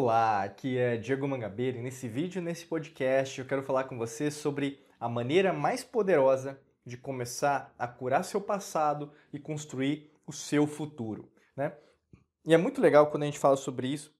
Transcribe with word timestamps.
Olá, 0.00 0.44
aqui 0.44 0.78
é 0.78 0.96
Diego 0.96 1.26
Mangabeira 1.26 1.76
e 1.76 1.82
nesse 1.82 2.06
vídeo, 2.06 2.40
nesse 2.40 2.64
podcast, 2.64 3.40
eu 3.40 3.44
quero 3.44 3.64
falar 3.64 3.82
com 3.82 3.98
você 3.98 4.30
sobre 4.30 4.78
a 5.00 5.08
maneira 5.08 5.52
mais 5.52 5.82
poderosa 5.82 6.56
de 6.86 6.96
começar 6.96 7.74
a 7.76 7.88
curar 7.88 8.22
seu 8.22 8.40
passado 8.40 9.10
e 9.32 9.40
construir 9.40 10.08
o 10.24 10.32
seu 10.32 10.68
futuro, 10.68 11.28
né? 11.56 11.76
E 12.46 12.54
é 12.54 12.56
muito 12.56 12.80
legal 12.80 13.10
quando 13.10 13.24
a 13.24 13.26
gente 13.26 13.40
fala 13.40 13.56
sobre 13.56 13.88
isso, 13.88 14.14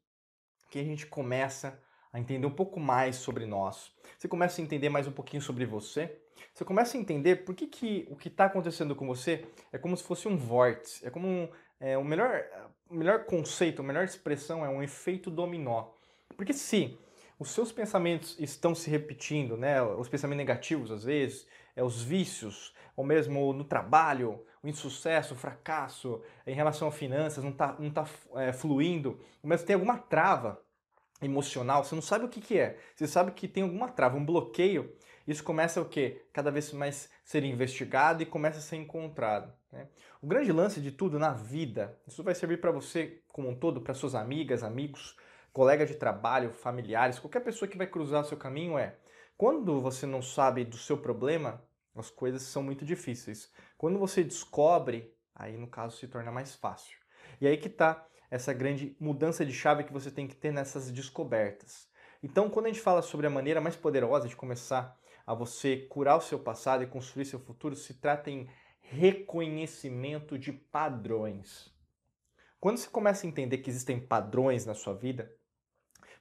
que 0.69 0.81
a 0.81 0.85
gente 0.85 1.07
começa 1.07 1.81
a 2.13 2.19
entender 2.19 2.49
um 2.49 2.51
pouco 2.51 2.81
mais 2.81 3.15
sobre 3.15 3.47
nós. 3.47 3.93
Você 4.19 4.27
começa 4.27 4.61
a 4.61 4.65
entender 4.65 4.89
mais 4.89 5.07
um 5.07 5.13
pouquinho 5.13 5.41
sobre 5.41 5.65
você. 5.65 6.21
Você 6.53 6.65
começa 6.65 6.97
a 6.97 7.01
entender 7.01 7.45
por 7.45 7.55
que, 7.55 7.69
que 7.69 8.09
o 8.11 8.17
que 8.17 8.27
está 8.27 8.47
acontecendo 8.47 8.97
com 8.97 9.07
você 9.07 9.47
é 9.73 9.79
como 9.79 9.97
se 9.97 10.03
fosse 10.03 10.27
um 10.27 10.37
vórtice, 10.37 11.07
é 11.07 11.11
como 11.11 11.29
um, 11.29 11.49
é, 11.81 11.97
o, 11.97 12.05
melhor, 12.05 12.45
o 12.89 12.95
melhor 12.95 13.25
conceito, 13.25 13.83
a 13.83 13.85
melhor 13.85 14.05
expressão 14.05 14.65
é 14.65 14.69
um 14.69 14.83
efeito 14.83 15.31
dominó. 15.31 15.91
Porque 16.37 16.53
se 16.53 16.99
os 17.39 17.51
seus 17.51 17.71
pensamentos 17.71 18.39
estão 18.39 18.75
se 18.75 18.91
repetindo, 18.91 19.57
né, 19.57 19.81
os 19.83 20.09
pensamentos 20.09 20.39
negativos 20.39 20.91
às 20.91 21.05
vezes, 21.05 21.47
é, 21.77 21.83
os 21.83 22.03
vícios, 22.03 22.75
ou 22.97 23.05
mesmo 23.05 23.53
no 23.53 23.65
trabalho, 23.65 24.45
o 24.63 24.69
insucesso, 24.69 25.35
o 25.35 25.37
fracasso, 25.37 26.21
em 26.47 26.55
relação 26.55 26.89
a 26.89 26.93
finanças, 26.93 27.45
não 27.45 27.53
está 27.53 27.77
não 27.79 27.91
tá, 27.91 28.07
é, 28.35 28.53
fluindo, 28.53 29.21
mesmo 29.43 29.67
tem 29.67 29.75
alguma 29.75 29.97
trava 29.99 30.61
emocional, 31.23 31.85
você 31.85 31.95
não 31.95 32.03
sabe 32.03 32.25
o 32.25 32.29
que, 32.29 32.41
que 32.41 32.59
é, 32.59 32.79
você 32.95 33.07
sabe 33.07 33.33
que 33.33 33.47
tem 33.47 33.63
alguma 33.63 33.89
trava, 33.89 34.17
um 34.17 34.25
bloqueio, 34.25 34.93
isso 35.29 35.45
começa 35.45 35.79
o 35.81 35.85
quê? 35.85 36.27
Cada 36.33 36.51
vez 36.51 36.73
mais 36.73 37.11
ser 37.23 37.45
investigado 37.45 38.23
e 38.23 38.27
começa 38.27 38.59
a 38.59 38.63
ser 38.63 38.77
encontrado. 38.77 39.53
Né? 39.71 39.87
O 40.23 40.27
grande 40.27 40.51
lance 40.51 40.81
de 40.81 40.91
tudo 40.91 41.19
na 41.19 41.35
vida, 41.35 42.01
isso 42.07 42.25
vai 42.25 42.35
servir 42.35 42.63
para 42.63 42.71
você 42.71 43.21
como 43.31 43.51
um 43.51 43.55
todo, 43.55 43.83
para 43.83 43.93
suas 43.93 44.15
amigas, 44.15 44.63
amigos, 44.63 45.17
colegas 45.53 45.87
de 45.87 45.97
trabalho, 45.97 46.51
familiares, 46.51 47.19
qualquer 47.19 47.41
pessoa 47.41 47.69
que 47.69 47.77
vai 47.77 47.87
cruzar 47.87 48.23
o 48.23 48.25
seu 48.25 48.39
caminho 48.39 48.79
é 48.79 48.97
quando 49.37 49.81
você 49.83 50.07
não 50.07 50.23
sabe 50.23 50.65
do 50.65 50.79
seu 50.79 50.97
problema, 50.97 51.63
as 51.95 52.11
coisas 52.11 52.43
são 52.43 52.63
muito 52.63 52.85
difíceis. 52.85 53.53
Quando 53.77 53.99
você 53.99 54.25
descobre, 54.25 55.15
aí 55.35 55.59
no 55.59 55.69
caso 55.69 55.97
se 55.99 56.09
torna 56.09 56.33
mais 56.33 56.55
fácil. 56.55 56.97
E 57.39 57.47
aí 57.47 57.59
que 57.59 57.69
está 57.69 58.07
essa 58.31 58.53
grande 58.55 58.97
mudança 58.99 59.45
de 59.45 59.53
chave 59.53 59.85
que 59.85 59.93
você 59.93 60.11
tem 60.11 60.27
que 60.27 60.35
ter 60.35 60.53
nessas 60.53 60.91
descobertas. 60.91 61.87
Então, 62.23 62.51
quando 62.51 62.67
a 62.67 62.69
gente 62.69 62.81
fala 62.81 63.01
sobre 63.01 63.27
a 63.27 63.31
maneira 63.31 63.61
mais 63.61 63.77
poderosa 63.77 64.27
de 64.27 64.35
começar 64.35 64.99
a 65.29 65.35
você 65.35 65.77
curar 65.77 66.17
o 66.17 66.23
seu 66.23 66.39
passado 66.39 66.83
e 66.83 66.87
construir 66.87 67.27
seu 67.27 67.39
futuro 67.39 67.77
se 67.77 67.93
trata 67.93 68.31
em 68.31 68.49
reconhecimento 68.81 70.39
de 70.39 70.51
padrões. 70.51 71.71
Quando 72.59 72.79
você 72.79 72.89
começa 72.89 73.27
a 73.27 73.29
entender 73.29 73.59
que 73.59 73.69
existem 73.69 74.01
padrões 74.01 74.65
na 74.65 74.73
sua 74.73 74.95
vida, 74.95 75.31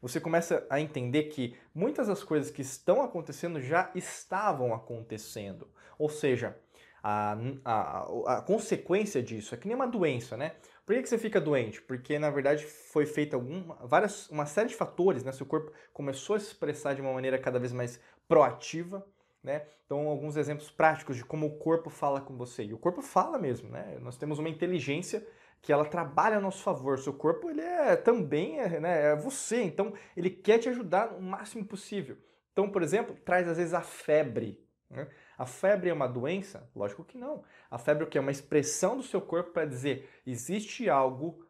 você 0.02 0.20
começa 0.20 0.68
a 0.70 0.82
entender 0.82 1.24
que 1.30 1.56
muitas 1.74 2.08
das 2.08 2.22
coisas 2.22 2.52
que 2.52 2.62
estão 2.62 3.02
acontecendo 3.02 3.62
já 3.62 3.90
estavam 3.96 4.74
acontecendo. 4.74 5.72
Ou 5.98 6.10
seja, 6.10 6.60
a, 7.02 7.38
a, 7.64 8.38
a 8.40 8.42
consequência 8.42 9.24
disso 9.24 9.56
é 9.56 9.58
que 9.58 9.70
nem 9.70 9.76
uma 9.76 9.88
doença, 9.88 10.36
né? 10.36 10.58
Por 10.86 10.96
que, 10.96 11.04
que 11.04 11.10
você 11.10 11.18
fica 11.18 11.40
doente? 11.40 11.82
Porque 11.82 12.20
na 12.20 12.30
verdade 12.30 12.66
foi 12.66 13.06
feita 13.06 13.38
várias, 13.84 14.30
uma 14.30 14.46
série 14.46 14.70
de 14.70 14.76
fatores, 14.76 15.24
né? 15.24 15.32
Seu 15.32 15.46
corpo 15.46 15.72
começou 15.94 16.36
a 16.36 16.40
se 16.40 16.48
expressar 16.48 16.94
de 16.94 17.02
uma 17.02 17.14
maneira 17.14 17.38
cada 17.38 17.58
vez 17.58 17.72
mais 17.72 18.00
proativa, 18.28 19.06
né? 19.44 19.66
Então, 19.86 20.08
alguns 20.08 20.36
exemplos 20.36 20.70
práticos 20.70 21.16
de 21.16 21.24
como 21.24 21.48
o 21.48 21.58
corpo 21.58 21.90
fala 21.90 22.20
com 22.20 22.36
você. 22.36 22.64
E 22.66 22.74
o 22.74 22.78
corpo 22.78 23.02
fala 23.02 23.38
mesmo, 23.38 23.70
né? 23.70 23.98
Nós 24.02 24.18
temos 24.18 24.38
uma 24.40 24.50
inteligência 24.50 25.26
que 25.62 25.72
ela 25.72 25.86
trabalha 25.86 26.38
a 26.38 26.42
nosso 26.42 26.62
favor. 26.62 27.00
Seu 27.00 27.14
corpo, 27.14 27.50
ele 27.50 27.62
é 27.62 27.96
também 27.96 28.60
é, 28.60 28.80
né, 28.80 29.12
é 29.12 29.16
você, 29.16 29.64
então 29.64 29.94
ele 30.16 30.30
quer 30.30 30.60
te 30.60 30.70
ajudar 30.70 31.14
o 31.14 31.22
máximo 31.22 31.66
possível. 31.66 32.18
Então, 32.52 32.70
por 32.70 32.82
exemplo, 32.82 33.16
traz 33.24 33.48
às 33.48 33.58
vezes 33.58 33.74
a 33.74 33.82
febre. 33.82 34.64
Né? 34.90 35.08
A 35.38 35.46
febre 35.46 35.90
é 35.90 35.94
uma 35.94 36.08
doença? 36.08 36.70
Lógico 36.76 37.04
que 37.04 37.18
não. 37.18 37.44
A 37.70 37.78
febre 37.78 38.04
é 38.04 38.08
o 38.08 38.10
que? 38.10 38.18
É 38.18 38.22
uma 38.22 38.32
expressão 38.32 38.98
do 38.98 39.04
seu 39.04 39.22
corpo 39.22 39.52
para 39.52 39.66
dizer 39.66 40.10
existe 40.26 40.90
algo 40.90 41.46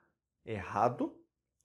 errado, 0.46 1.16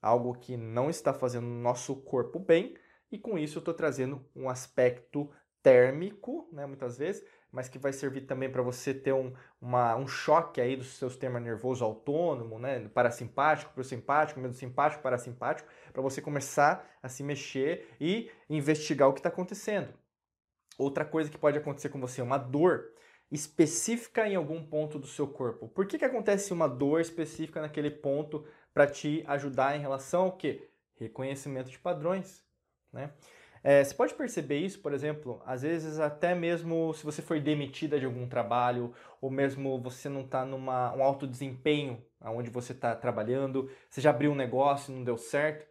algo 0.01 0.35
que 0.35 0.57
não 0.57 0.91
está 0.91 1.13
fazendo 1.13 1.47
o 1.47 1.61
nosso 1.63 1.97
corpo 1.97 2.39
bem, 2.39 2.77
e 3.13 3.19
com 3.19 3.39
isso 3.39 3.59
eu 3.59 3.61
estou 3.61 3.75
trazendo 3.75 4.25
um 4.35 4.49
aspecto 4.49 5.31
térmico, 5.63 6.49
né, 6.53 6.67
muitas 6.67 6.99
vezes, 6.99 7.25
mas 7.53 7.69
que 7.69 7.79
vai 7.79 7.93
servir 7.93 8.23
também 8.23 8.51
para 8.51 8.63
você 8.63 8.95
ter 8.95 9.13
um, 9.13 9.33
uma, 9.61 9.95
um 9.95 10.07
choque 10.09 10.61
aí 10.61 10.75
do 10.75 10.83
seu 10.83 11.11
sistema 11.11 11.39
nervoso 11.39 11.85
autônomo, 11.85 12.59
né, 12.59 12.89
parasimpático 12.89 13.73
para 13.73 13.83
o 13.83 13.85
simpático, 13.85 14.41
meio 14.41 14.55
simpático 14.55 15.03
para 15.03 15.19
simpático, 15.19 15.69
para 15.93 16.03
você 16.03 16.21
começar 16.23 16.91
a 17.03 17.09
se 17.09 17.23
mexer 17.23 17.95
e 18.01 18.31
investigar 18.49 19.09
o 19.09 19.13
que 19.13 19.21
está 19.21 19.29
acontecendo. 19.29 19.93
Outra 20.79 21.05
coisa 21.05 21.31
que 21.31 21.39
pode 21.39 21.59
acontecer 21.59 21.91
com 21.91 22.01
você 22.01 22.23
é 22.23 22.25
uma 22.25 22.39
dor 22.39 22.91
específica 23.31 24.27
em 24.27 24.35
algum 24.35 24.65
ponto 24.65 24.99
do 24.99 25.07
seu 25.07 25.27
corpo. 25.27 25.69
Por 25.69 25.87
que, 25.87 25.99
que 25.99 26.05
acontece 26.05 26.53
uma 26.53 26.69
dor 26.69 27.01
específica 27.01 27.61
naquele 27.61 27.91
ponto 27.91 28.47
para 28.73 28.87
te 28.87 29.23
ajudar 29.27 29.77
em 29.77 29.81
relação 29.81 30.25
ao 30.25 30.37
que? 30.37 30.69
Reconhecimento 30.95 31.71
de 31.71 31.79
padrões. 31.79 32.45
Né? 32.93 33.11
É, 33.65 33.83
você 33.85 33.95
pode 33.95 34.15
perceber 34.15 34.59
isso, 34.59 34.81
por 34.81 34.93
exemplo, 34.93 35.41
às 35.47 35.63
vezes 35.63 36.01
até 36.01 36.35
mesmo 36.35 36.93
se 36.95 37.05
você 37.05 37.23
foi 37.23 37.41
demitida 37.41 37.99
de 37.99 38.05
algum 38.05 38.27
trabalho, 38.27 38.93
ou 39.21 39.31
mesmo 39.31 39.81
você 39.81 40.09
não 40.09 40.23
está 40.23 40.45
num 40.45 40.59
um 40.67 41.03
alto 41.03 41.27
desempenho 41.27 42.05
onde 42.21 42.51
você 42.51 42.73
está 42.73 42.95
trabalhando, 42.95 43.71
você 43.89 44.01
já 44.01 44.11
abriu 44.11 44.33
um 44.33 44.37
negócio 44.37 44.93
e 44.93 44.97
não 44.97 45.05
deu 45.05 45.17
certo. 45.17 45.67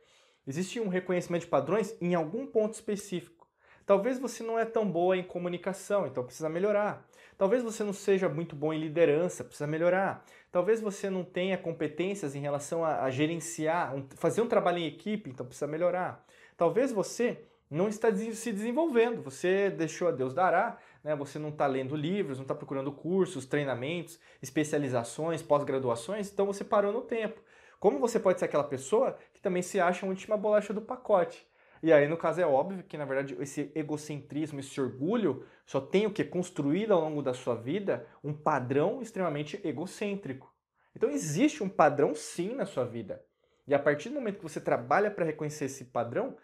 Existe 0.47 0.79
um 0.79 0.87
reconhecimento 0.87 1.43
de 1.43 1.49
padrões 1.49 1.95
em 2.01 2.15
algum 2.15 2.47
ponto 2.47 2.73
específico. 2.73 3.47
Talvez 3.85 4.17
você 4.19 4.41
não 4.41 4.57
é 4.57 4.63
tão 4.63 4.89
boa 4.89 5.17
em 5.17 5.23
comunicação, 5.23 6.07
então 6.07 6.23
precisa 6.23 6.47
melhorar. 6.47 7.05
Talvez 7.37 7.63
você 7.63 7.83
não 7.83 7.93
seja 7.93 8.29
muito 8.29 8.55
bom 8.55 8.71
em 8.71 8.79
liderança, 8.79 9.43
precisa 9.43 9.67
melhorar. 9.67 10.23
Talvez 10.51 10.79
você 10.79 11.09
não 11.09 11.23
tenha 11.23 11.57
competências 11.57 12.35
em 12.35 12.39
relação 12.39 12.85
a, 12.85 13.03
a 13.03 13.09
gerenciar, 13.09 13.95
um, 13.95 14.07
fazer 14.15 14.41
um 14.41 14.47
trabalho 14.47 14.77
em 14.77 14.85
equipe, 14.85 15.29
então 15.29 15.45
precisa 15.45 15.67
melhorar. 15.67 16.25
Talvez 16.61 16.91
você 16.91 17.43
não 17.71 17.89
está 17.89 18.15
se 18.15 18.51
desenvolvendo, 18.53 19.23
você 19.23 19.71
deixou 19.71 20.07
a 20.07 20.11
Deus 20.11 20.31
dará, 20.31 20.77
né? 21.03 21.15
você 21.15 21.39
não 21.39 21.49
está 21.49 21.65
lendo 21.65 21.95
livros, 21.95 22.37
não 22.37 22.43
está 22.43 22.53
procurando 22.53 22.91
cursos, 22.91 23.47
treinamentos, 23.47 24.19
especializações, 24.43 25.41
pós-graduações, 25.41 26.31
então 26.31 26.45
você 26.45 26.63
parou 26.63 26.93
no 26.93 27.01
tempo. 27.01 27.41
Como 27.79 27.97
você 27.97 28.19
pode 28.19 28.37
ser 28.37 28.45
aquela 28.45 28.63
pessoa 28.63 29.17
que 29.33 29.41
também 29.41 29.63
se 29.63 29.79
acha 29.79 30.05
a 30.05 30.09
última 30.09 30.37
bolacha 30.37 30.71
do 30.71 30.83
pacote? 30.83 31.47
E 31.81 31.91
aí, 31.91 32.07
no 32.07 32.15
caso, 32.15 32.39
é 32.39 32.45
óbvio 32.45 32.83
que, 32.83 32.95
na 32.95 33.05
verdade, 33.05 33.35
esse 33.39 33.71
egocentrismo, 33.73 34.59
esse 34.59 34.79
orgulho, 34.79 35.43
só 35.65 35.81
tem 35.81 36.05
o 36.05 36.11
que? 36.11 36.23
Construído 36.23 36.91
ao 36.91 37.01
longo 37.01 37.23
da 37.23 37.33
sua 37.33 37.55
vida 37.55 38.05
um 38.23 38.35
padrão 38.35 39.01
extremamente 39.01 39.59
egocêntrico. 39.67 40.53
Então, 40.95 41.09
existe 41.09 41.63
um 41.63 41.69
padrão, 41.69 42.13
sim, 42.13 42.53
na 42.53 42.67
sua 42.67 42.85
vida. 42.85 43.25
E 43.67 43.73
a 43.73 43.79
partir 43.79 44.09
do 44.09 44.15
momento 44.15 44.37
que 44.37 44.43
você 44.43 44.61
trabalha 44.61 45.09
para 45.09 45.25
reconhecer 45.25 45.65
esse 45.65 45.85
padrão, 45.85 46.37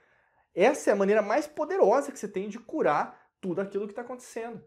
essa 0.63 0.89
é 0.89 0.93
a 0.93 0.95
maneira 0.95 1.21
mais 1.21 1.45
poderosa 1.45 2.11
que 2.11 2.17
você 2.17 2.27
tem 2.27 2.49
de 2.49 2.57
curar 2.57 3.29
tudo 3.39 3.61
aquilo 3.61 3.85
que 3.85 3.91
está 3.91 4.01
acontecendo. 4.01 4.63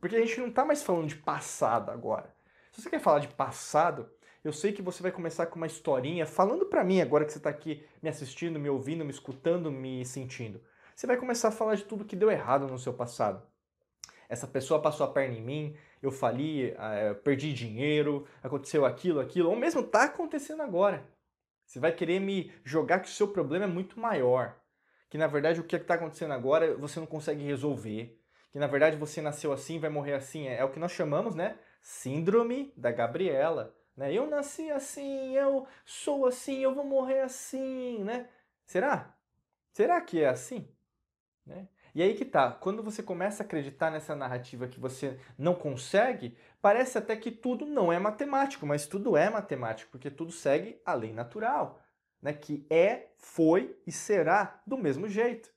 Porque 0.00 0.14
a 0.14 0.20
gente 0.20 0.38
não 0.38 0.48
está 0.48 0.64
mais 0.64 0.82
falando 0.82 1.08
de 1.08 1.16
passado 1.16 1.90
agora. 1.90 2.32
Se 2.70 2.80
você 2.80 2.88
quer 2.88 3.00
falar 3.00 3.18
de 3.18 3.28
passado, 3.28 4.08
eu 4.44 4.52
sei 4.52 4.72
que 4.72 4.80
você 4.80 5.02
vai 5.02 5.10
começar 5.10 5.46
com 5.46 5.56
uma 5.56 5.66
historinha 5.66 6.26
falando 6.26 6.66
para 6.66 6.84
mim 6.84 7.00
agora 7.00 7.24
que 7.24 7.32
você 7.32 7.38
está 7.38 7.50
aqui 7.50 7.84
me 8.00 8.08
assistindo, 8.08 8.60
me 8.60 8.68
ouvindo, 8.68 9.04
me 9.04 9.10
escutando, 9.10 9.70
me 9.70 10.04
sentindo. 10.04 10.60
Você 10.94 11.08
vai 11.08 11.16
começar 11.16 11.48
a 11.48 11.52
falar 11.52 11.74
de 11.74 11.84
tudo 11.84 12.04
que 12.04 12.14
deu 12.14 12.30
errado 12.30 12.68
no 12.68 12.78
seu 12.78 12.94
passado. 12.94 13.44
Essa 14.28 14.46
pessoa 14.46 14.80
passou 14.80 15.04
a 15.04 15.12
perna 15.12 15.34
em 15.34 15.42
mim, 15.42 15.76
eu 16.00 16.12
fali, 16.12 16.70
eh, 16.70 17.14
perdi 17.22 17.52
dinheiro, 17.52 18.26
aconteceu 18.42 18.86
aquilo, 18.86 19.18
aquilo, 19.18 19.50
ou 19.50 19.56
mesmo 19.56 19.80
está 19.80 20.04
acontecendo 20.04 20.62
agora. 20.62 21.04
Você 21.66 21.80
vai 21.80 21.92
querer 21.92 22.20
me 22.20 22.52
jogar 22.64 23.00
que 23.00 23.08
o 23.08 23.12
seu 23.12 23.26
problema 23.28 23.64
é 23.64 23.68
muito 23.68 23.98
maior 23.98 24.61
que 25.12 25.18
na 25.18 25.26
verdade 25.26 25.60
o 25.60 25.64
que 25.64 25.76
está 25.76 25.92
acontecendo 25.92 26.32
agora 26.32 26.74
você 26.74 26.98
não 26.98 27.06
consegue 27.06 27.44
resolver, 27.44 28.18
que 28.50 28.58
na 28.58 28.66
verdade 28.66 28.96
você 28.96 29.20
nasceu 29.20 29.52
assim, 29.52 29.78
vai 29.78 29.90
morrer 29.90 30.14
assim, 30.14 30.48
é, 30.48 30.56
é 30.56 30.64
o 30.64 30.70
que 30.70 30.78
nós 30.78 30.90
chamamos, 30.90 31.34
né? 31.34 31.58
Síndrome 31.82 32.72
da 32.78 32.90
Gabriela. 32.90 33.76
Né? 33.94 34.10
Eu 34.10 34.26
nasci 34.26 34.70
assim, 34.70 35.36
eu 35.36 35.66
sou 35.84 36.24
assim, 36.24 36.60
eu 36.60 36.74
vou 36.74 36.86
morrer 36.86 37.20
assim, 37.20 38.02
né? 38.02 38.26
Será? 38.64 39.14
Será 39.70 40.00
que 40.00 40.22
é 40.22 40.28
assim? 40.30 40.66
Né? 41.44 41.68
E 41.94 42.02
aí 42.02 42.14
que 42.14 42.24
tá, 42.24 42.50
quando 42.50 42.82
você 42.82 43.02
começa 43.02 43.42
a 43.42 43.44
acreditar 43.44 43.90
nessa 43.90 44.16
narrativa 44.16 44.66
que 44.66 44.80
você 44.80 45.20
não 45.36 45.54
consegue, 45.54 46.38
parece 46.62 46.96
até 46.96 47.14
que 47.16 47.30
tudo 47.30 47.66
não 47.66 47.92
é 47.92 47.98
matemático, 47.98 48.64
mas 48.64 48.86
tudo 48.86 49.14
é 49.14 49.28
matemático, 49.28 49.90
porque 49.90 50.10
tudo 50.10 50.32
segue 50.32 50.80
a 50.86 50.94
lei 50.94 51.12
natural 51.12 51.81
né, 52.22 52.32
que 52.32 52.64
é, 52.70 53.08
foi 53.18 53.76
e 53.86 53.90
será 53.90 54.62
do 54.66 54.78
mesmo 54.78 55.08
jeito. 55.08 55.50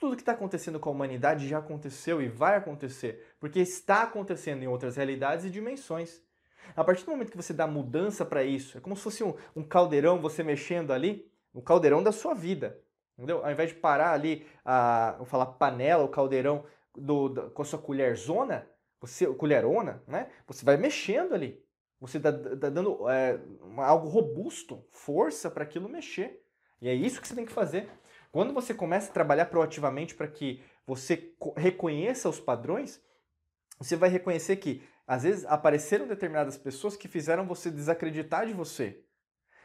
Tudo 0.00 0.16
que 0.16 0.22
está 0.22 0.32
acontecendo 0.32 0.80
com 0.80 0.88
a 0.88 0.92
humanidade 0.92 1.46
já 1.46 1.58
aconteceu 1.58 2.20
e 2.20 2.28
vai 2.28 2.56
acontecer, 2.56 3.34
porque 3.38 3.60
está 3.60 4.02
acontecendo 4.02 4.64
em 4.64 4.66
outras 4.66 4.96
realidades 4.96 5.44
e 5.44 5.50
dimensões. 5.50 6.20
A 6.74 6.82
partir 6.82 7.04
do 7.04 7.12
momento 7.12 7.30
que 7.30 7.36
você 7.36 7.52
dá 7.52 7.66
mudança 7.66 8.24
para 8.24 8.42
isso, 8.42 8.76
é 8.76 8.80
como 8.80 8.96
se 8.96 9.02
fosse 9.02 9.22
um, 9.22 9.34
um 9.54 9.62
caldeirão, 9.62 10.20
você 10.20 10.42
mexendo 10.42 10.92
ali, 10.92 11.30
no 11.54 11.62
caldeirão 11.62 12.02
da 12.02 12.10
sua 12.10 12.34
vida. 12.34 12.80
Entendeu? 13.16 13.44
Ao 13.44 13.52
invés 13.52 13.70
de 13.70 13.76
parar 13.76 14.12
ali, 14.12 14.46
a, 14.64 15.14
vou 15.18 15.26
falar 15.26 15.46
panela, 15.46 16.02
o 16.02 16.08
caldeirão 16.08 16.64
do, 16.96 17.28
do, 17.28 17.50
com 17.50 17.62
a 17.62 17.64
sua 17.64 17.78
colherzona, 17.78 18.66
você, 19.00 19.26
colherona, 19.34 20.02
né? 20.06 20.30
Você 20.46 20.64
vai 20.64 20.76
mexendo 20.76 21.34
ali. 21.34 21.62
Você 22.02 22.16
está 22.16 22.32
tá 22.32 22.68
dando 22.68 23.08
é, 23.08 23.38
algo 23.76 24.08
robusto, 24.08 24.84
força 24.90 25.48
para 25.48 25.62
aquilo 25.62 25.88
mexer. 25.88 26.42
E 26.80 26.88
é 26.88 26.94
isso 26.94 27.20
que 27.20 27.28
você 27.28 27.34
tem 27.36 27.46
que 27.46 27.52
fazer. 27.52 27.88
Quando 28.32 28.52
você 28.52 28.74
começa 28.74 29.08
a 29.08 29.14
trabalhar 29.14 29.46
proativamente 29.46 30.16
para 30.16 30.26
que 30.26 30.60
você 30.84 31.32
reconheça 31.56 32.28
os 32.28 32.40
padrões, 32.40 33.00
você 33.78 33.94
vai 33.94 34.08
reconhecer 34.08 34.56
que 34.56 34.82
às 35.06 35.22
vezes 35.22 35.44
apareceram 35.44 36.08
determinadas 36.08 36.58
pessoas 36.58 36.96
que 36.96 37.06
fizeram 37.06 37.46
você 37.46 37.70
desacreditar 37.70 38.48
de 38.48 38.52
você. 38.52 39.04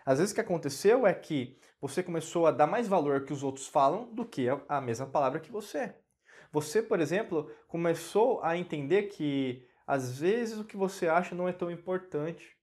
Às 0.06 0.20
vezes 0.20 0.32
o 0.32 0.36
que 0.36 0.42
aconteceu 0.42 1.08
é 1.08 1.16
que 1.16 1.58
você 1.82 2.04
começou 2.04 2.46
a 2.46 2.52
dar 2.52 2.68
mais 2.68 2.88
valor 2.88 3.26
que 3.26 3.34
os 3.34 3.42
outros 3.42 3.66
falam 3.66 4.14
do 4.14 4.24
que 4.24 4.46
a 4.70 4.80
mesma 4.80 5.08
palavra 5.08 5.40
que 5.40 5.52
você. 5.52 5.96
Você, 6.52 6.84
por 6.84 7.00
exemplo, 7.00 7.52
começou 7.68 8.44
a 8.44 8.56
entender 8.56 9.08
que 9.08 9.68
às 9.88 10.20
vezes 10.20 10.60
o 10.60 10.66
que 10.66 10.76
você 10.76 11.08
acha 11.08 11.34
não 11.34 11.48
é 11.48 11.54
tão 11.54 11.72
importante. 11.72 12.58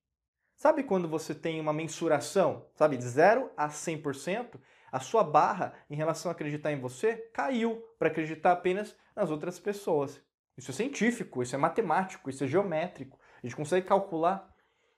Sabe 0.55 0.85
quando 0.85 1.09
você 1.09 1.35
tem 1.35 1.59
uma 1.59 1.73
mensuração, 1.73 2.67
sabe, 2.75 2.99
de 2.99 3.05
0 3.05 3.51
a 3.57 3.69
100%, 3.69 4.61
a 4.93 5.01
sua 5.01 5.25
barra 5.25 5.75
em 5.91 5.97
relação 5.97 6.31
a 6.31 6.33
acreditar 6.33 6.71
em 6.71 6.79
você 6.79 7.17
caiu 7.33 7.83
para 7.99 8.09
acreditar 8.09 8.53
apenas 8.53 8.95
nas 9.17 9.31
outras 9.31 9.59
pessoas. 9.59 10.23
Isso 10.57 10.71
é 10.71 10.75
científico, 10.75 11.43
isso 11.43 11.57
é 11.57 11.59
matemático, 11.59 12.31
isso 12.31 12.45
é 12.45 12.47
geométrico. 12.47 13.19
A 13.43 13.47
gente 13.47 13.57
consegue 13.57 13.87
calcular, 13.87 14.49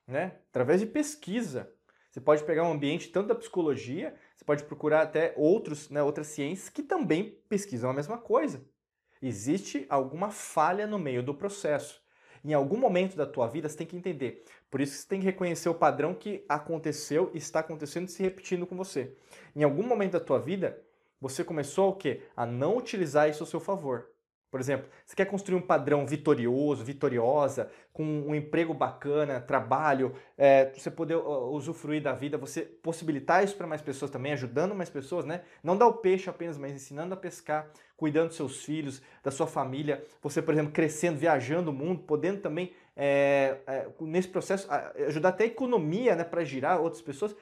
né, 0.06 0.38
através 0.50 0.80
de 0.80 0.86
pesquisa. 0.86 1.72
Você 2.10 2.20
pode 2.20 2.44
pegar 2.44 2.64
um 2.64 2.72
ambiente 2.72 3.08
tanto 3.08 3.28
da 3.28 3.34
psicologia, 3.34 4.14
você 4.36 4.44
pode 4.44 4.64
procurar 4.64 5.02
até 5.02 5.32
outros, 5.36 5.88
né, 5.88 6.02
outras 6.02 6.26
ciências 6.26 6.68
que 6.68 6.82
também 6.82 7.40
pesquisam 7.48 7.88
a 7.88 7.94
mesma 7.94 8.18
coisa. 8.18 8.66
Existe 9.22 9.86
alguma 9.88 10.30
falha 10.30 10.86
no 10.86 10.98
meio 10.98 11.22
do 11.22 11.34
processo. 11.34 12.04
Em 12.44 12.52
algum 12.52 12.76
momento 12.76 13.16
da 13.16 13.26
tua 13.26 13.46
vida 13.46 13.68
você 13.68 13.76
tem 13.76 13.86
que 13.86 13.96
entender. 13.96 14.44
Por 14.70 14.80
isso 14.80 14.96
você 14.96 15.08
tem 15.08 15.20
que 15.20 15.26
reconhecer 15.26 15.68
o 15.68 15.74
padrão 15.74 16.14
que 16.14 16.44
aconteceu 16.48 17.30
está 17.34 17.60
acontecendo 17.60 18.08
e 18.08 18.10
se 18.10 18.22
repetindo 18.22 18.66
com 18.66 18.76
você. 18.76 19.14
Em 19.54 19.62
algum 19.62 19.82
momento 19.82 20.12
da 20.12 20.20
tua 20.20 20.38
vida, 20.38 20.80
você 21.20 21.42
começou 21.42 21.90
o 21.90 21.96
quê? 21.96 22.22
A 22.36 22.44
não 22.44 22.76
utilizar 22.76 23.28
isso 23.28 23.42
a 23.42 23.46
seu 23.46 23.60
favor. 23.60 24.10
Por 24.50 24.60
exemplo, 24.60 24.88
você 25.04 25.16
quer 25.16 25.24
construir 25.26 25.56
um 25.56 25.60
padrão 25.60 26.06
vitorioso, 26.06 26.84
vitoriosa, 26.84 27.70
com 27.92 28.04
um 28.04 28.34
emprego 28.34 28.72
bacana, 28.72 29.40
trabalho, 29.40 30.14
é, 30.38 30.70
você 30.70 30.90
poder 30.90 31.16
usufruir 31.16 32.02
da 32.02 32.12
vida, 32.12 32.38
você 32.38 32.62
possibilitar 32.62 33.42
isso 33.42 33.56
para 33.56 33.66
mais 33.66 33.82
pessoas 33.82 34.10
também, 34.10 34.32
ajudando 34.32 34.74
mais 34.74 34.88
pessoas, 34.88 35.24
né? 35.24 35.42
Não 35.62 35.76
dar 35.76 35.86
o 35.88 35.94
peixe 35.94 36.30
apenas, 36.30 36.56
mas 36.56 36.72
ensinando 36.72 37.12
a 37.12 37.16
pescar, 37.16 37.68
cuidando 37.96 38.28
dos 38.28 38.36
seus 38.36 38.64
filhos, 38.64 39.02
da 39.22 39.30
sua 39.30 39.46
família, 39.46 40.04
você, 40.22 40.40
por 40.40 40.54
exemplo, 40.54 40.72
crescendo, 40.72 41.18
viajando 41.18 41.70
o 41.70 41.74
mundo, 41.74 42.02
podendo 42.02 42.40
também, 42.40 42.72
é, 42.96 43.58
é, 43.66 43.88
nesse 44.00 44.28
processo, 44.28 44.68
ajudar 45.06 45.30
até 45.30 45.44
a 45.44 45.48
economia 45.48 46.14
né, 46.14 46.22
para 46.22 46.44
girar 46.44 46.80
outras 46.80 47.02
pessoas. 47.02 47.32
O 47.32 47.36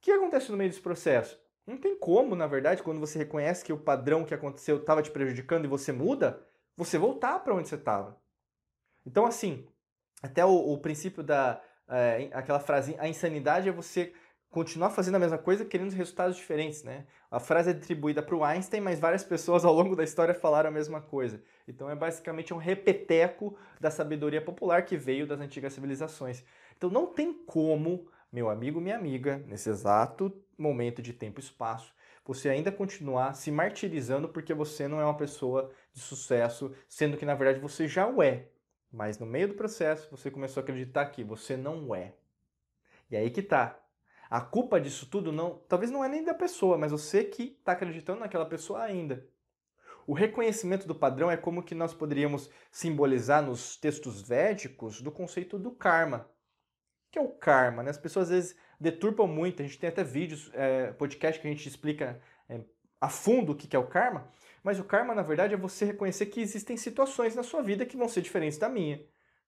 que 0.00 0.10
acontece 0.10 0.50
no 0.50 0.56
meio 0.56 0.70
desse 0.70 0.82
processo? 0.82 1.38
Não 1.66 1.76
tem 1.76 1.98
como, 1.98 2.36
na 2.36 2.46
verdade, 2.46 2.82
quando 2.82 3.00
você 3.00 3.18
reconhece 3.18 3.64
que 3.64 3.72
o 3.72 3.78
padrão 3.78 4.24
que 4.24 4.34
aconteceu 4.34 4.76
estava 4.76 5.02
te 5.02 5.10
prejudicando 5.10 5.64
e 5.64 5.68
você 5.68 5.92
muda, 5.92 6.40
você 6.76 6.96
voltar 6.96 7.40
para 7.40 7.54
onde 7.54 7.68
você 7.68 7.74
estava. 7.74 8.16
Então, 9.04 9.26
assim, 9.26 9.66
até 10.22 10.44
o, 10.44 10.54
o 10.54 10.78
princípio 10.78 11.22
da. 11.22 11.60
É, 11.88 12.30
aquela 12.32 12.58
frase, 12.58 12.96
a 12.98 13.08
insanidade 13.08 13.68
é 13.68 13.72
você 13.72 14.12
continuar 14.50 14.90
fazendo 14.90 15.16
a 15.16 15.18
mesma 15.18 15.38
coisa 15.38 15.64
querendo 15.64 15.92
resultados 15.92 16.36
diferentes, 16.36 16.82
né? 16.82 17.06
A 17.30 17.38
frase 17.38 17.70
é 17.70 17.72
atribuída 17.72 18.22
para 18.22 18.34
o 18.34 18.44
Einstein, 18.44 18.80
mas 18.80 18.98
várias 18.98 19.22
pessoas 19.22 19.64
ao 19.64 19.74
longo 19.74 19.94
da 19.94 20.02
história 20.02 20.34
falaram 20.34 20.68
a 20.68 20.72
mesma 20.72 21.00
coisa. 21.00 21.42
Então 21.68 21.90
é 21.90 21.94
basicamente 21.94 22.54
um 22.54 22.56
repeteco 22.56 23.56
da 23.80 23.90
sabedoria 23.90 24.40
popular 24.40 24.84
que 24.84 24.96
veio 24.96 25.26
das 25.26 25.40
antigas 25.40 25.72
civilizações. 25.72 26.44
Então 26.76 26.88
não 26.88 27.06
tem 27.06 27.32
como, 27.32 28.08
meu 28.36 28.50
amigo, 28.50 28.82
minha 28.82 28.96
amiga, 28.96 29.42
nesse 29.46 29.70
exato 29.70 30.30
momento 30.58 31.00
de 31.00 31.14
tempo 31.14 31.40
e 31.40 31.42
espaço, 31.42 31.90
você 32.22 32.50
ainda 32.50 32.70
continuar 32.70 33.32
se 33.32 33.50
martirizando 33.50 34.28
porque 34.28 34.52
você 34.52 34.86
não 34.86 35.00
é 35.00 35.04
uma 35.06 35.16
pessoa 35.16 35.72
de 35.90 36.00
sucesso, 36.00 36.70
sendo 36.86 37.16
que 37.16 37.24
na 37.24 37.34
verdade 37.34 37.60
você 37.60 37.88
já 37.88 38.06
o 38.06 38.22
é. 38.22 38.50
Mas 38.92 39.18
no 39.18 39.24
meio 39.24 39.48
do 39.48 39.54
processo 39.54 40.10
você 40.10 40.30
começou 40.30 40.60
a 40.60 40.64
acreditar 40.64 41.06
que 41.06 41.24
você 41.24 41.56
não 41.56 41.94
é. 41.94 42.12
E 43.10 43.16
aí 43.16 43.30
que 43.30 43.40
tá. 43.40 43.82
A 44.28 44.42
culpa 44.42 44.78
disso 44.78 45.06
tudo 45.06 45.32
não, 45.32 45.62
talvez 45.66 45.90
não 45.90 46.04
é 46.04 46.08
nem 46.08 46.22
da 46.22 46.34
pessoa, 46.34 46.76
mas 46.76 46.92
você 46.92 47.24
que 47.24 47.56
está 47.58 47.72
acreditando 47.72 48.20
naquela 48.20 48.44
pessoa 48.44 48.82
ainda. 48.82 49.26
O 50.06 50.12
reconhecimento 50.12 50.86
do 50.86 50.94
padrão 50.94 51.30
é 51.30 51.38
como 51.38 51.62
que 51.62 51.74
nós 51.74 51.94
poderíamos 51.94 52.50
simbolizar 52.70 53.42
nos 53.42 53.78
textos 53.78 54.20
védicos 54.20 55.00
do 55.00 55.10
conceito 55.10 55.58
do 55.58 55.70
karma. 55.70 56.28
Que 57.16 57.20
é 57.20 57.22
o 57.22 57.30
karma? 57.30 57.82
Né? 57.82 57.88
As 57.88 57.96
pessoas 57.96 58.26
às 58.26 58.30
vezes 58.30 58.56
deturpam 58.78 59.26
muito, 59.26 59.62
a 59.62 59.64
gente 59.64 59.78
tem 59.78 59.88
até 59.88 60.04
vídeos, 60.04 60.50
é, 60.52 60.92
podcast 60.92 61.40
que 61.40 61.48
a 61.48 61.50
gente 61.50 61.66
explica 61.66 62.20
é, 62.46 62.60
a 63.00 63.08
fundo 63.08 63.52
o 63.52 63.56
que 63.56 63.74
é 63.74 63.78
o 63.78 63.86
karma, 63.86 64.30
mas 64.62 64.78
o 64.78 64.84
karma, 64.84 65.14
na 65.14 65.22
verdade, 65.22 65.54
é 65.54 65.56
você 65.56 65.86
reconhecer 65.86 66.26
que 66.26 66.42
existem 66.42 66.76
situações 66.76 67.34
na 67.34 67.42
sua 67.42 67.62
vida 67.62 67.86
que 67.86 67.96
vão 67.96 68.06
ser 68.06 68.20
diferentes 68.20 68.58
da 68.58 68.68
minha. 68.68 69.02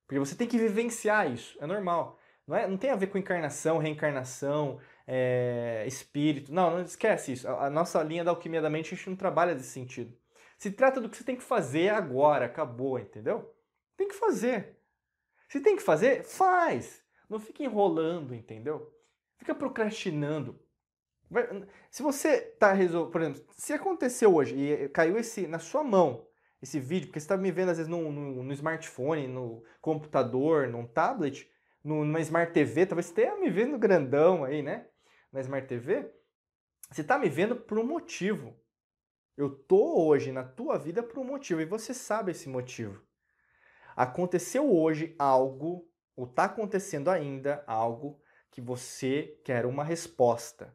Porque 0.06 0.18
você 0.18 0.34
tem 0.34 0.48
que 0.48 0.56
vivenciar 0.56 1.30
isso, 1.30 1.58
é 1.60 1.66
normal. 1.66 2.18
Não, 2.46 2.56
é, 2.56 2.66
não 2.66 2.78
tem 2.78 2.88
a 2.88 2.96
ver 2.96 3.08
com 3.08 3.18
encarnação, 3.18 3.76
reencarnação, 3.76 4.80
é, 5.06 5.84
espírito. 5.86 6.50
Não, 6.50 6.70
não 6.70 6.80
esquece 6.80 7.32
isso. 7.32 7.46
A, 7.46 7.66
a 7.66 7.70
nossa 7.70 8.02
linha 8.02 8.24
da 8.24 8.30
alquimia 8.30 8.62
da 8.62 8.70
mente, 8.70 8.94
a 8.94 8.96
gente 8.96 9.10
não 9.10 9.16
trabalha 9.16 9.54
desse 9.54 9.72
sentido. 9.72 10.16
Se 10.56 10.70
trata 10.70 11.02
do 11.02 11.10
que 11.10 11.18
você 11.18 11.24
tem 11.24 11.36
que 11.36 11.42
fazer 11.42 11.90
agora, 11.90 12.46
acabou, 12.46 12.98
entendeu? 12.98 13.54
Tem 13.94 14.08
que 14.08 14.14
fazer. 14.14 14.78
Se 15.50 15.60
tem 15.60 15.76
que 15.76 15.82
fazer, 15.82 16.24
faz. 16.24 17.06
Não 17.28 17.38
fica 17.38 17.62
enrolando, 17.62 18.34
entendeu? 18.34 18.92
Fica 19.36 19.54
procrastinando. 19.54 20.58
Se 21.90 22.02
você 22.02 22.28
está 22.52 22.72
resolvendo, 22.72 23.12
por 23.12 23.20
exemplo, 23.20 23.44
se 23.52 23.72
aconteceu 23.72 24.34
hoje 24.34 24.56
e 24.56 24.88
caiu 24.88 25.18
esse 25.18 25.46
na 25.46 25.58
sua 25.58 25.84
mão 25.84 26.26
esse 26.60 26.80
vídeo, 26.80 27.06
porque 27.06 27.20
você 27.20 27.24
está 27.24 27.36
me 27.36 27.50
vendo 27.50 27.70
às 27.70 27.76
vezes 27.76 27.90
no, 27.90 28.10
no, 28.10 28.42
no, 28.42 28.52
smartphone, 28.52 29.28
no 29.28 29.62
computador, 29.80 30.68
num 30.68 30.86
tablet, 30.86 31.48
numa 31.82 32.20
Smart 32.20 32.52
TV, 32.52 32.84
talvez 32.84 33.06
você 33.06 33.12
esteja 33.12 33.36
me 33.36 33.48
vendo 33.48 33.78
grandão 33.78 34.44
aí, 34.44 34.62
né? 34.62 34.86
Na 35.32 35.40
Smart 35.40 35.66
TV. 35.68 36.12
Você 36.90 37.02
está 37.02 37.18
me 37.18 37.28
vendo 37.28 37.54
por 37.54 37.78
um 37.78 37.86
motivo. 37.86 38.56
Eu 39.36 39.50
tô 39.50 40.04
hoje 40.04 40.32
na 40.32 40.42
tua 40.42 40.76
vida 40.78 41.02
por 41.02 41.18
um 41.20 41.24
motivo 41.24 41.60
e 41.60 41.64
você 41.64 41.94
sabe 41.94 42.32
esse 42.32 42.48
motivo. 42.48 43.00
Aconteceu 43.94 44.74
hoje 44.74 45.14
algo, 45.18 45.88
ou 46.18 46.24
está 46.24 46.46
acontecendo 46.46 47.10
ainda 47.10 47.62
algo 47.64 48.20
que 48.50 48.60
você 48.60 49.38
quer 49.44 49.64
uma 49.64 49.84
resposta. 49.84 50.74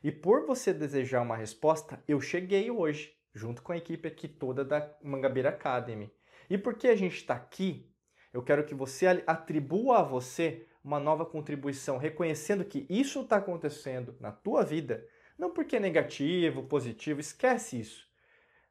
E 0.00 0.12
por 0.12 0.46
você 0.46 0.72
desejar 0.72 1.22
uma 1.22 1.36
resposta, 1.36 2.00
eu 2.06 2.20
cheguei 2.20 2.70
hoje, 2.70 3.12
junto 3.34 3.62
com 3.62 3.72
a 3.72 3.76
equipe 3.76 4.06
aqui 4.06 4.28
toda 4.28 4.64
da 4.64 4.96
Mangabeira 5.02 5.48
Academy. 5.48 6.14
E 6.48 6.56
porque 6.56 6.86
a 6.86 6.94
gente 6.94 7.16
está 7.16 7.34
aqui, 7.34 7.92
eu 8.32 8.44
quero 8.44 8.64
que 8.64 8.76
você 8.76 9.24
atribua 9.26 9.98
a 9.98 10.02
você 10.04 10.68
uma 10.84 11.00
nova 11.00 11.26
contribuição, 11.26 11.98
reconhecendo 11.98 12.64
que 12.64 12.86
isso 12.88 13.22
está 13.22 13.38
acontecendo 13.38 14.16
na 14.20 14.30
tua 14.30 14.62
vida, 14.62 15.04
não 15.36 15.52
porque 15.52 15.78
é 15.78 15.80
negativo, 15.80 16.62
positivo, 16.62 17.18
esquece 17.18 17.80
isso. 17.80 18.06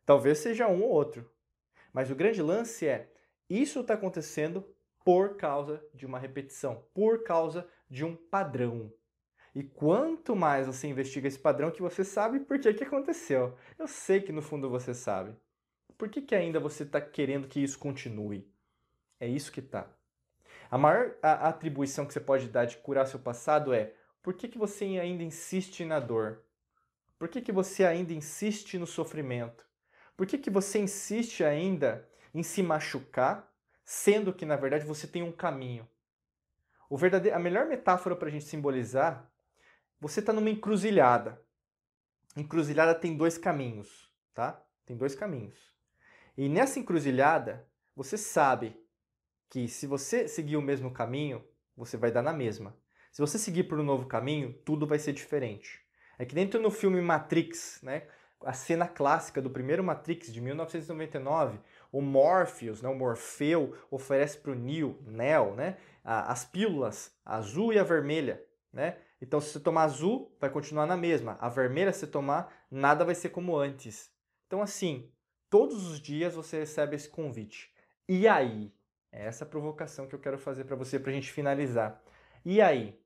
Talvez 0.05 0.37
seja 0.37 0.69
um 0.69 0.81
ou 0.81 0.91
outro. 0.91 1.29
Mas 1.91 2.09
o 2.09 2.15
grande 2.15 2.41
lance 2.41 2.87
é, 2.87 3.11
isso 3.49 3.81
está 3.81 3.95
acontecendo 3.95 4.65
por 5.05 5.37
causa 5.37 5.85
de 5.93 6.03
uma 6.03 6.17
repetição, 6.17 6.83
por 6.91 7.23
causa 7.23 7.65
de 7.87 8.03
um 8.03 8.15
padrão. 8.15 8.91
E 9.53 9.63
quanto 9.63 10.35
mais 10.35 10.65
você 10.65 10.87
investiga 10.87 11.27
esse 11.27 11.37
padrão, 11.37 11.69
que 11.69 11.81
você 11.81 12.03
sabe 12.03 12.39
por 12.39 12.59
que, 12.59 12.73
que 12.73 12.83
aconteceu. 12.83 13.55
Eu 13.77 13.87
sei 13.87 14.19
que 14.19 14.31
no 14.31 14.41
fundo 14.41 14.67
você 14.67 14.95
sabe. 14.95 15.33
Por 15.95 16.09
que, 16.09 16.23
que 16.23 16.33
ainda 16.33 16.59
você 16.59 16.83
está 16.83 16.99
querendo 16.99 17.47
que 17.47 17.63
isso 17.63 17.77
continue? 17.77 18.51
É 19.19 19.27
isso 19.27 19.51
que 19.51 19.59
está. 19.59 19.87
A 20.69 20.77
maior 20.77 21.15
atribuição 21.21 22.05
que 22.05 22.11
você 22.11 22.19
pode 22.19 22.49
dar 22.49 22.65
de 22.65 22.77
curar 22.77 23.05
seu 23.05 23.19
passado 23.19 23.73
é 23.73 23.93
por 24.23 24.33
que, 24.33 24.47
que 24.47 24.57
você 24.57 24.85
ainda 24.99 25.23
insiste 25.23 25.85
na 25.85 25.99
dor? 25.99 26.41
Por 27.19 27.29
que, 27.29 27.41
que 27.41 27.51
você 27.51 27.85
ainda 27.85 28.11
insiste 28.11 28.77
no 28.79 28.87
sofrimento? 28.87 29.65
Por 30.17 30.25
que, 30.25 30.39
que 30.39 30.49
você 30.49 30.79
insiste 30.79 31.43
ainda 31.43 32.09
em 32.33 32.41
se 32.41 32.63
machucar, 32.63 33.54
sendo 33.85 34.33
que 34.33 34.45
na 34.45 34.57
verdade 34.57 34.85
você 34.85 35.07
tem 35.07 35.23
um 35.23 35.31
caminho? 35.31 35.87
O 36.89 36.97
verdadeiro, 36.97 37.37
a 37.37 37.39
melhor 37.39 37.67
metáfora 37.67 38.15
para 38.15 38.27
a 38.27 38.31
gente 38.31 38.45
simbolizar 38.45 39.31
você 39.99 40.19
está 40.19 40.33
numa 40.33 40.49
encruzilhada. 40.49 41.41
Encruzilhada 42.35 42.93
tem 42.93 43.15
dois 43.15 43.37
caminhos, 43.37 44.11
tá? 44.33 44.61
Tem 44.85 44.95
dois 44.95 45.15
caminhos. 45.15 45.57
E 46.37 46.49
nessa 46.49 46.79
encruzilhada, 46.79 47.67
você 47.95 48.17
sabe 48.17 48.77
que 49.49 49.67
se 49.67 49.87
você 49.87 50.27
seguir 50.27 50.57
o 50.57 50.61
mesmo 50.61 50.91
caminho, 50.91 51.43
você 51.77 51.95
vai 51.95 52.11
dar 52.11 52.21
na 52.21 52.33
mesma. 52.33 52.77
Se 53.11 53.21
você 53.21 53.39
seguir 53.39 53.63
por 53.63 53.79
um 53.79 53.83
novo 53.83 54.05
caminho, 54.05 54.53
tudo 54.65 54.85
vai 54.85 54.99
ser 54.99 55.13
diferente. 55.13 55.81
É 56.19 56.25
que 56.25 56.35
dentro 56.35 56.61
no 56.61 56.69
filme 56.69 57.01
Matrix, 57.01 57.79
né, 57.81 58.07
a 58.45 58.53
cena 58.53 58.87
clássica 58.87 59.41
do 59.41 59.49
primeiro 59.49 59.83
Matrix 59.83 60.31
de 60.31 60.39
1999, 60.39 61.59
o 61.91 61.99
Morpheus, 61.99 62.81
né, 62.81 62.87
o 62.87 62.95
Morfeu, 62.95 63.75
oferece 63.89 64.37
para 64.37 64.51
o 64.51 64.55
Neo, 64.55 64.99
Neo, 65.01 65.55
né, 65.55 65.77
as 66.03 66.45
pílulas, 66.45 67.11
a 67.25 67.37
azul 67.37 67.73
e 67.73 67.79
a 67.79 67.83
vermelha, 67.83 68.45
né? 68.71 68.97
Então, 69.19 69.41
se 69.41 69.49
você 69.49 69.59
tomar 69.59 69.83
azul, 69.83 70.35
vai 70.39 70.49
continuar 70.49 70.85
na 70.85 70.95
mesma. 70.95 71.35
A 71.39 71.49
vermelha, 71.49 71.91
se 71.91 72.01
você 72.01 72.07
tomar, 72.07 72.53
nada 72.69 73.03
vai 73.03 73.15
ser 73.15 73.29
como 73.29 73.57
antes. 73.57 74.11
Então, 74.45 74.61
assim, 74.61 75.11
todos 75.49 75.87
os 75.89 75.99
dias 75.99 76.35
você 76.35 76.59
recebe 76.59 76.95
esse 76.95 77.09
convite. 77.09 77.73
E 78.07 78.27
aí? 78.27 78.71
É 79.11 79.25
essa 79.25 79.45
provocação 79.45 80.07
que 80.07 80.13
eu 80.13 80.19
quero 80.19 80.37
fazer 80.37 80.65
para 80.65 80.75
você 80.75 80.99
para 80.99 81.09
a 81.09 81.13
gente 81.13 81.31
finalizar. 81.31 82.03
E 82.43 82.61
aí? 82.61 83.01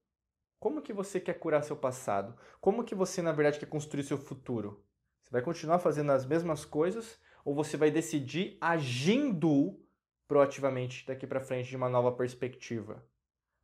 Como 0.59 0.81
que 0.81 0.91
você 0.91 1.21
quer 1.21 1.35
curar 1.35 1.63
seu 1.63 1.77
passado? 1.77 2.35
Como 2.59 2.83
que 2.83 2.95
você, 2.95 3.21
na 3.21 3.31
verdade, 3.31 3.59
quer 3.59 3.67
construir 3.67 4.03
seu 4.03 4.17
futuro? 4.17 4.83
Você 5.29 5.33
vai 5.33 5.41
continuar 5.43 5.77
fazendo 5.77 6.11
as 6.11 6.25
mesmas 6.25 6.65
coisas 6.65 7.19
ou 7.45 7.53
você 7.53 7.77
vai 7.77 7.91
decidir 7.91 8.57
agindo 8.59 9.79
proativamente 10.27 11.05
daqui 11.05 11.27
para 11.27 11.39
frente 11.39 11.69
de 11.69 11.75
uma 11.75 11.87
nova 11.87 12.11
perspectiva? 12.11 13.05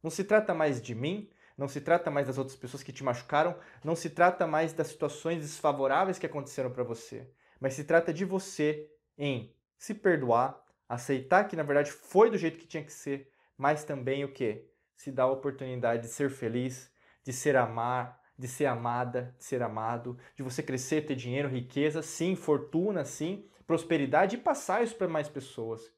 Não 0.03 0.11
se 0.11 0.23
trata 0.23 0.53
mais 0.53 0.79
de 0.79 0.93
mim, 0.93 1.27
não 1.57 1.67
se 1.67 1.81
trata 1.81 2.11
mais 2.11 2.27
das 2.27 2.37
outras 2.37 2.55
pessoas 2.55 2.83
que 2.83 2.93
te 2.93 3.03
machucaram, 3.03 3.57
não 3.83 3.95
se 3.95 4.11
trata 4.11 4.45
mais 4.45 4.73
das 4.73 4.89
situações 4.89 5.41
desfavoráveis 5.41 6.19
que 6.19 6.27
aconteceram 6.27 6.69
para 6.69 6.83
você, 6.83 7.27
mas 7.59 7.73
se 7.73 7.83
trata 7.83 8.13
de 8.13 8.25
você 8.25 8.87
em 9.17 9.51
se 9.75 9.95
perdoar, 9.95 10.63
aceitar 10.87 11.45
que 11.45 11.55
na 11.55 11.63
verdade 11.63 11.91
foi 11.91 12.29
do 12.29 12.37
jeito 12.37 12.59
que 12.59 12.67
tinha 12.67 12.83
que 12.83 12.93
ser, 12.93 13.31
mas 13.57 13.83
também 13.83 14.23
o 14.23 14.31
que? 14.31 14.69
Se 14.95 15.11
dar 15.11 15.23
a 15.23 15.31
oportunidade 15.31 16.03
de 16.03 16.09
ser 16.09 16.29
feliz, 16.29 16.91
de 17.23 17.33
ser 17.33 17.55
amar, 17.55 18.21
de 18.37 18.47
ser 18.47 18.65
amada, 18.65 19.35
de 19.37 19.45
ser 19.45 19.61
amado, 19.61 20.17
de 20.35 20.43
você 20.43 20.61
crescer, 20.61 21.05
ter 21.05 21.15
dinheiro, 21.15 21.47
riqueza, 21.47 22.01
sim, 22.01 22.35
fortuna, 22.35 23.05
sim, 23.05 23.47
prosperidade 23.65 24.35
e 24.35 24.39
passar 24.39 24.83
isso 24.83 24.95
para 24.95 25.07
mais 25.07 25.27
pessoas. 25.27 25.93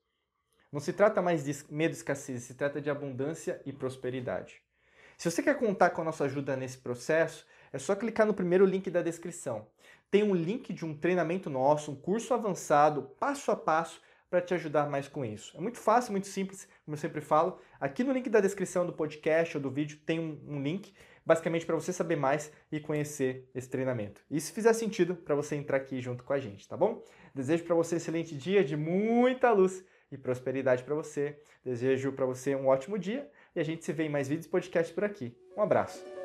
Não 0.71 0.79
se 0.79 0.93
trata 0.93 1.21
mais 1.21 1.43
de 1.43 1.53
medo 1.73 1.93
e 1.93 1.97
escassez, 1.97 2.43
se 2.43 2.53
trata 2.53 2.81
de 2.81 2.89
abundância 2.89 3.61
e 3.65 3.71
prosperidade. 3.71 4.61
Se 5.17 5.31
você 5.31 5.41
quer 5.41 5.57
contar 5.57 5.89
com 5.89 6.01
a 6.01 6.05
nossa 6.05 6.25
ajuda 6.25 6.55
nesse 6.55 6.77
processo, 6.77 7.45
é 7.73 7.79
só 7.79 7.95
clicar 7.95 8.27
no 8.27 8.33
primeiro 8.33 8.65
link 8.65 8.89
da 8.91 9.01
descrição. 9.01 9.67
Tem 10.11 10.23
um 10.23 10.35
link 10.35 10.71
de 10.73 10.85
um 10.85 10.95
treinamento 10.95 11.49
nosso, 11.49 11.91
um 11.91 11.95
curso 11.95 12.33
avançado, 12.33 13.03
passo 13.19 13.49
a 13.49 13.55
passo, 13.55 14.01
para 14.29 14.41
te 14.41 14.53
ajudar 14.53 14.89
mais 14.89 15.07
com 15.07 15.23
isso. 15.23 15.55
É 15.57 15.61
muito 15.61 15.77
fácil, 15.77 16.11
muito 16.11 16.27
simples, 16.27 16.67
como 16.83 16.95
eu 16.95 16.99
sempre 16.99 17.21
falo. 17.21 17.59
Aqui 17.79 18.03
no 18.03 18.11
link 18.11 18.29
da 18.29 18.41
descrição 18.41 18.85
do 18.85 18.93
podcast 18.93 19.55
ou 19.55 19.63
do 19.63 19.71
vídeo 19.71 19.99
tem 20.05 20.19
um, 20.19 20.39
um 20.47 20.61
link, 20.61 20.93
basicamente 21.27 21.65
para 21.65 21.75
você 21.75 21.91
saber 21.91 22.15
mais 22.15 22.49
e 22.71 22.79
conhecer 22.79 23.49
esse 23.53 23.69
treinamento. 23.69 24.21
E 24.31 24.39
se 24.39 24.53
fizer 24.53 24.71
sentido, 24.71 25.13
para 25.13 25.35
você 25.35 25.57
entrar 25.57 25.75
aqui 25.75 25.99
junto 25.99 26.23
com 26.23 26.31
a 26.31 26.39
gente, 26.39 26.65
tá 26.65 26.77
bom? 26.77 27.03
Desejo 27.35 27.65
para 27.65 27.75
você 27.75 27.95
um 27.95 27.97
excelente 27.97 28.33
dia 28.33 28.63
de 28.63 28.77
muita 28.77 29.51
luz 29.51 29.83
e 30.09 30.17
prosperidade 30.17 30.83
para 30.83 30.95
você. 30.95 31.37
Desejo 31.65 32.13
para 32.13 32.25
você 32.25 32.55
um 32.55 32.67
ótimo 32.67 32.97
dia 32.97 33.29
e 33.53 33.59
a 33.59 33.63
gente 33.63 33.83
se 33.83 33.91
vê 33.91 34.05
em 34.05 34.09
mais 34.09 34.29
vídeos 34.29 34.45
e 34.45 34.49
podcasts 34.49 34.95
por 34.95 35.03
aqui. 35.03 35.37
Um 35.57 35.61
abraço. 35.61 36.16